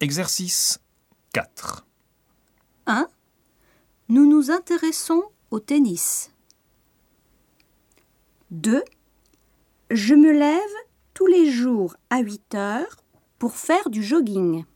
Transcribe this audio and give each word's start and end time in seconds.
Exercice 0.00 0.78
4. 1.32 1.86
1. 2.84 3.08
Nous 4.10 4.28
nous 4.28 4.50
intéressons 4.50 5.22
au 5.50 5.58
tennis. 5.58 6.32
2. 8.50 8.84
Je 9.90 10.14
me 10.14 10.32
lève 10.32 10.60
tous 11.14 11.26
les 11.26 11.50
jours 11.50 11.96
à 12.10 12.18
8 12.18 12.54
heures 12.56 12.96
pour 13.38 13.56
faire 13.56 13.88
du 13.88 14.02
jogging. 14.04 14.66